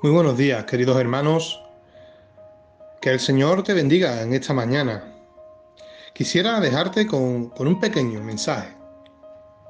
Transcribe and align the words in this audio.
Muy 0.00 0.12
buenos 0.12 0.38
días, 0.38 0.64
queridos 0.66 0.96
hermanos. 1.00 1.60
Que 3.00 3.10
el 3.10 3.18
Señor 3.18 3.64
te 3.64 3.74
bendiga 3.74 4.22
en 4.22 4.32
esta 4.32 4.54
mañana. 4.54 5.12
Quisiera 6.14 6.60
dejarte 6.60 7.04
con, 7.04 7.52
un 7.58 7.80
pequeño 7.80 8.22
mensaje. 8.22 8.76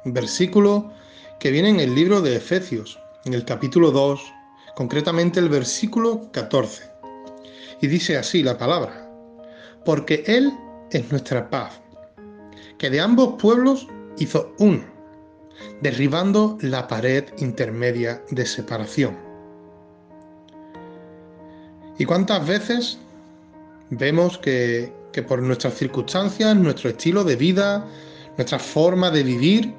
Un 0.04 0.12
versículo 0.12 0.92
que 1.40 1.50
viene 1.50 1.70
en 1.70 1.80
el 1.80 1.94
libro 1.94 2.20
de 2.20 2.36
Efesios, 2.36 3.00
en 3.24 3.32
el 3.32 3.46
capítulo 3.46 3.90
2, 3.90 4.20
concretamente 4.76 5.40
el 5.40 5.48
versículo 5.48 6.30
14. 6.30 6.84
Y 7.80 7.86
dice 7.86 8.18
así 8.18 8.42
la 8.42 8.58
palabra. 8.58 9.10
Porque 9.82 10.24
Él 10.26 10.52
es 10.90 11.10
nuestra 11.10 11.48
paz, 11.48 11.80
que 12.76 12.90
de 12.90 13.00
ambos 13.00 13.40
pueblos 13.40 13.88
hizo 14.18 14.54
uno, 14.58 14.84
derribando 15.80 16.58
la 16.60 16.86
pared 16.86 17.24
intermedia 17.38 18.22
de 18.30 18.44
separación 18.44 19.27
¿Y 21.98 22.04
cuántas 22.04 22.46
veces 22.46 22.98
vemos 23.90 24.38
que, 24.38 24.92
por 25.26 25.42
nuestras 25.42 25.74
circunstancias, 25.74 26.54
nuestro 26.54 26.90
estilo 26.90 27.24
de 27.24 27.34
vida, 27.34 27.84
nuestra 28.36 28.60
forma 28.60 29.10
de 29.10 29.24
vivir, 29.24 29.74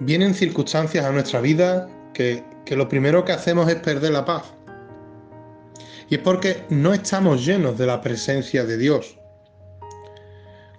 vienen 0.00 0.34
circunstancias 0.34 1.04
a 1.04 1.12
nuestra 1.12 1.42
vida 1.42 1.86
que, 2.14 2.42
que 2.64 2.76
lo 2.76 2.88
primero 2.88 3.26
que 3.26 3.32
hacemos 3.32 3.68
es 3.68 3.76
perder 3.76 4.12
la 4.12 4.24
paz? 4.24 4.44
Y 6.08 6.14
es 6.14 6.20
porque 6.22 6.64
no 6.70 6.94
estamos 6.94 7.44
llenos 7.44 7.76
de 7.76 7.84
la 7.84 8.00
presencia 8.00 8.64
de 8.64 8.78
Dios. 8.78 9.18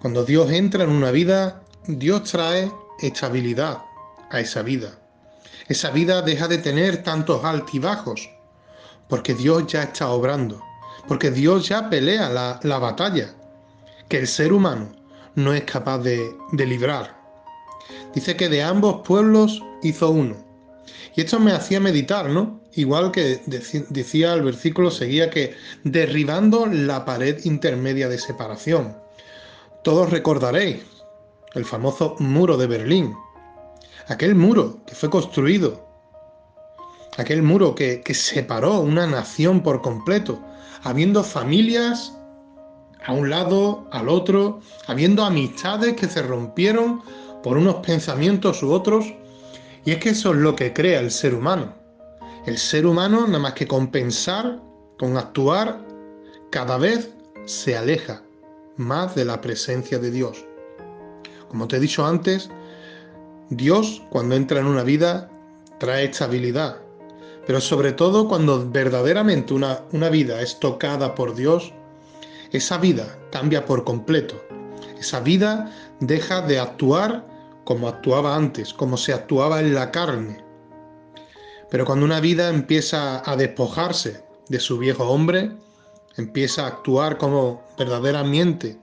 Cuando 0.00 0.24
Dios 0.24 0.50
entra 0.50 0.82
en 0.82 0.90
una 0.90 1.12
vida, 1.12 1.62
Dios 1.86 2.24
trae 2.24 2.72
estabilidad 3.00 3.78
a 4.30 4.40
esa 4.40 4.62
vida. 4.62 4.98
Esa 5.68 5.90
vida 5.90 6.22
deja 6.22 6.48
de 6.48 6.58
tener 6.58 7.04
tantos 7.04 7.44
altibajos 7.44 8.28
porque 9.10 9.34
Dios 9.34 9.66
ya 9.66 9.82
está 9.82 10.08
obrando, 10.08 10.62
porque 11.06 11.30
Dios 11.30 11.68
ya 11.68 11.90
pelea 11.90 12.30
la, 12.62 12.78
batalla 12.78 13.34
que 14.08 14.18
el 14.18 14.26
ser 14.26 14.52
humano 14.52 14.90
no 15.34 15.52
es 15.52 15.64
capaz 15.64 15.98
de, 15.98 16.34
de 16.52 16.66
librar. 16.66 17.20
Dice 18.14 18.36
que 18.36 18.48
de 18.48 18.62
ambos 18.62 19.06
pueblos 19.06 19.62
hizo 19.82 20.10
uno. 20.10 20.36
Y 21.16 21.22
esto 21.22 21.40
me 21.40 21.52
hacía 21.52 21.80
meditar, 21.80 22.30
¿no? 22.30 22.60
Igual 22.74 23.10
que 23.10 23.40
decía 23.46 24.32
el 24.32 24.42
versículo, 24.42 24.90
seguía 24.92 25.28
que 25.28 25.56
derribando 25.82 26.66
la 26.66 27.04
pared 27.04 27.44
intermedia 27.44 28.08
de 28.08 28.18
separación. 28.18 28.96
Todos 29.82 30.10
recordaréis 30.10 30.82
el 31.54 31.64
famoso 31.64 32.14
muro 32.20 32.56
de 32.56 32.68
Berlín. 32.68 33.16
Aquel 34.06 34.36
muro 34.36 34.78
que 34.86 34.94
fue 34.94 35.10
construido 35.10 35.89
aquel 37.16 37.42
muro 37.42 37.74
que, 37.74 38.02
separó 38.14 38.80
una 38.80 39.06
nación 39.06 39.62
por 39.62 39.82
completo, 39.82 40.40
habiendo 40.82 41.22
familias 41.22 42.16
a 43.04 43.12
un 43.12 43.30
lado, 43.30 43.88
al 43.92 44.08
otro, 44.08 44.60
habiendo 44.86 45.24
amistades 45.24 45.94
que 45.94 46.08
se 46.08 46.22
rompieron 46.22 47.02
por 47.42 47.56
unos 47.56 47.76
pensamientos 47.76 48.62
u 48.62 48.72
otros. 48.72 49.06
Y 49.84 49.92
es 49.92 49.98
que 49.98 50.10
eso 50.10 50.32
es 50.32 50.36
lo 50.36 50.54
que 50.54 50.72
crea 50.72 51.00
el 51.00 51.10
ser 51.10 51.34
humano. 51.34 51.74
El 52.46 52.58
ser 52.58 52.86
humano, 52.86 53.26
nada 53.26 53.38
más 53.38 53.54
que 53.54 53.66
compensar, 53.66 54.60
con 54.98 55.16
actuar, 55.16 55.80
cada 56.50 56.76
vez 56.76 57.10
se 57.46 57.76
aleja 57.76 58.22
más 58.76 59.14
de 59.14 59.24
la 59.24 59.40
presencia 59.40 59.98
de 59.98 60.10
Dios. 60.10 60.44
Como 61.48 61.66
te 61.66 61.76
he 61.76 61.80
dicho 61.80 62.04
antes, 62.04 62.50
Dios 63.50 64.02
cuando 64.10 64.36
entra 64.36 64.60
en 64.60 64.66
una 64.66 64.84
vida 64.84 65.28
trae 65.78 66.04
estabilidad, 66.04 66.76
pero 67.50 67.60
sobre 67.60 67.90
todo 67.90 68.28
cuando 68.28 68.70
verdaderamente 68.70 69.52
una, 69.52 69.82
una 69.90 70.08
vida 70.08 70.40
es 70.40 70.60
tocada 70.60 71.16
por 71.16 71.34
Dios, 71.34 71.72
esa 72.52 72.78
vida 72.78 73.18
cambia 73.32 73.66
por 73.66 73.82
completo. 73.82 74.40
Esa 75.00 75.18
vida 75.18 75.68
deja 75.98 76.42
de 76.42 76.60
actuar 76.60 77.26
como 77.64 77.88
actuaba 77.88 78.36
antes, 78.36 78.72
como 78.72 78.96
se 78.96 79.12
actuaba 79.12 79.58
en 79.58 79.74
la 79.74 79.90
carne. 79.90 80.44
Pero 81.72 81.84
cuando 81.84 82.04
una 82.04 82.20
vida 82.20 82.50
empieza 82.50 83.28
a 83.28 83.34
despojarse 83.34 84.22
de 84.48 84.60
su 84.60 84.78
viejo 84.78 85.08
hombre, 85.08 85.50
empieza 86.18 86.62
a 86.62 86.68
actuar 86.68 87.18
como 87.18 87.64
verdaderamente 87.76 88.78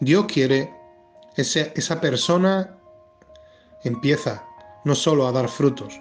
Dios 0.00 0.24
quiere, 0.24 0.72
esa 1.36 2.00
persona 2.00 2.74
empieza 3.84 4.42
no 4.84 4.94
solo 4.94 5.28
a 5.28 5.32
dar 5.32 5.50
frutos, 5.50 6.00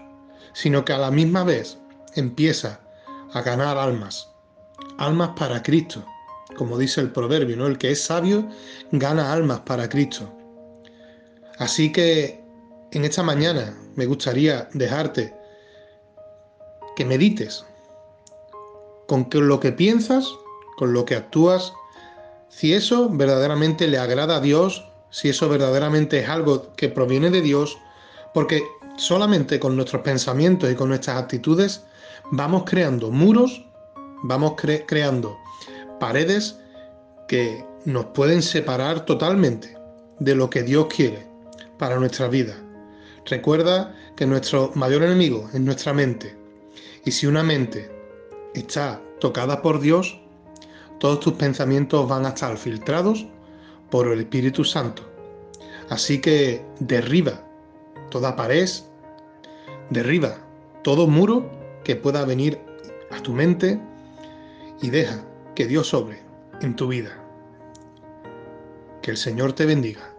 sino 0.53 0.85
que 0.85 0.93
a 0.93 0.99
la 0.99 1.11
misma 1.11 1.43
vez 1.43 1.77
empieza 2.19 2.79
a 3.33 3.41
ganar 3.41 3.77
almas, 3.77 4.29
almas 4.97 5.31
para 5.37 5.61
Cristo, 5.61 6.05
como 6.57 6.77
dice 6.77 7.01
el 7.01 7.11
proverbio, 7.11 7.57
¿no? 7.57 7.67
El 7.67 7.77
que 7.77 7.91
es 7.91 8.03
sabio 8.03 8.47
gana 8.91 9.31
almas 9.31 9.61
para 9.61 9.89
Cristo. 9.89 10.31
Así 11.57 11.91
que 11.91 12.43
en 12.91 13.05
esta 13.05 13.23
mañana 13.23 13.77
me 13.95 14.05
gustaría 14.05 14.69
dejarte 14.73 15.33
que 16.95 17.05
medites 17.05 17.65
con 19.07 19.27
lo 19.31 19.59
que 19.59 19.71
piensas, 19.71 20.27
con 20.77 20.93
lo 20.93 21.05
que 21.05 21.15
actúas, 21.15 21.73
si 22.49 22.73
eso 22.73 23.09
verdaderamente 23.09 23.87
le 23.87 23.97
agrada 23.97 24.37
a 24.37 24.41
Dios, 24.41 24.85
si 25.09 25.29
eso 25.29 25.49
verdaderamente 25.49 26.19
es 26.19 26.29
algo 26.29 26.73
que 26.75 26.89
proviene 26.89 27.29
de 27.29 27.41
Dios, 27.41 27.77
porque 28.33 28.63
solamente 28.97 29.59
con 29.59 29.75
nuestros 29.75 30.01
pensamientos 30.01 30.71
y 30.71 30.75
con 30.75 30.89
nuestras 30.89 31.17
actitudes 31.17 31.83
vamos 32.31 32.63
creando 32.65 33.11
muros, 33.11 33.65
vamos 34.23 34.53
creando 34.85 35.37
paredes 35.99 36.59
que 37.27 37.65
nos 37.85 38.05
pueden 38.07 38.41
separar 38.41 39.05
totalmente 39.05 39.77
de 40.19 40.35
lo 40.35 40.49
que 40.49 40.63
Dios 40.63 40.87
quiere 40.87 41.25
para 41.77 41.97
nuestra 41.97 42.27
vida. 42.27 42.55
Recuerda 43.25 43.95
que 44.15 44.25
nuestro 44.25 44.71
mayor 44.75 45.03
enemigo 45.03 45.49
es 45.53 45.59
nuestra 45.59 45.93
mente. 45.93 46.35
Y 47.05 47.11
si 47.11 47.27
una 47.27 47.43
mente 47.43 47.91
está 48.53 49.01
tocada 49.19 49.61
por 49.61 49.79
Dios, 49.79 50.19
todos 50.99 51.19
tus 51.19 51.33
pensamientos 51.33 52.07
van 52.07 52.25
a 52.25 52.29
estar 52.29 52.57
filtrados 52.57 53.25
por 53.89 54.07
el 54.07 54.19
Espíritu 54.19 54.63
Santo. 54.63 55.03
Así 55.89 56.19
que 56.19 56.61
derriba 56.79 57.41
toda 58.09 58.35
pared, 58.35 58.67
derriba 59.89 60.37
todo 60.83 61.07
muro 61.07 61.49
que 61.87 61.95
pueda 61.95 62.25
venir 62.25 62.59
a 63.11 63.21
tu 63.21 63.31
mente 63.31 63.79
y 64.81 64.89
deja 64.89 65.23
que 65.55 65.67
Dios 65.67 65.87
sobre 65.87 66.19
en 66.59 66.75
tu 66.75 66.89
vida. 66.89 67.17
Que 69.01 69.11
el 69.11 69.15
Señor 69.15 69.53
te 69.53 69.65
bendiga. 69.65 70.16